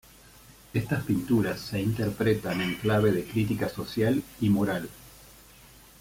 Estas 0.73 1.03
pinturas 1.03 1.59
se 1.59 1.79
interpretan 1.79 2.59
en 2.59 2.73
clave 2.73 3.11
de 3.11 3.23
crítica 3.23 3.69
social 3.69 4.23
y 4.39 4.49
moral. 4.49 4.89